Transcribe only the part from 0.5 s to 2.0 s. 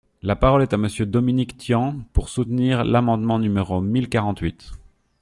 est à Monsieur Dominique Tian,